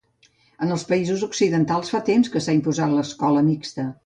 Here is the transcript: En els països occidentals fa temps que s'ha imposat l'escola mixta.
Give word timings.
En 0.67 0.75
els 0.75 0.85
països 0.91 1.25
occidentals 1.27 1.93
fa 1.97 2.01
temps 2.09 2.33
que 2.37 2.43
s'ha 2.47 2.57
imposat 2.61 2.97
l'escola 2.97 3.47
mixta. 3.53 3.89